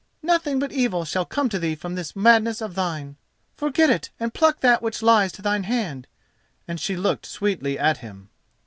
Nothing 0.23 0.57
but 0.57 0.71
evil 0.71 1.05
shall 1.05 1.25
come 1.25 1.47
to 1.49 1.59
thee 1.59 1.75
from 1.75 1.93
this 1.93 2.15
madness 2.15 2.59
of 2.59 2.73
thine. 2.73 3.17
Forget 3.55 3.91
it 3.91 4.09
and 4.19 4.33
pluck 4.33 4.61
that 4.61 4.81
which 4.81 5.03
lies 5.03 5.31
to 5.33 5.43
thine 5.43 5.65
hand," 5.65 6.07
and 6.67 6.79
she 6.79 6.95
looked 6.95 7.27
sweetly 7.27 7.77
at 7.77 7.99
him. 7.99 8.31